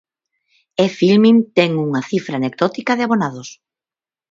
[0.83, 3.49] E Filmin ten unha cifra anecdótica de abonados.